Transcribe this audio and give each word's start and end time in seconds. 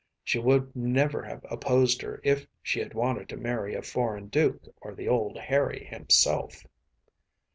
She 0.23 0.39
would 0.39 0.75
never 0.75 1.21
have 1.21 1.45
opposed 1.47 2.01
her 2.01 2.19
if 2.23 2.47
she 2.63 2.79
had 2.79 2.95
wanted 2.95 3.29
to 3.29 3.37
marry 3.37 3.75
a 3.75 3.83
foreign 3.83 4.29
duke 4.29 4.63
or 4.81 4.95
the 4.95 5.07
old 5.07 5.37
Harry 5.37 5.83
himself. 5.83 6.65